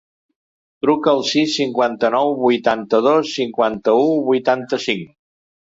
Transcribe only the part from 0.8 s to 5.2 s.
Truca al sis, cinquanta-nou, vuitanta-dos, cinquanta-u, vuitanta-cinc.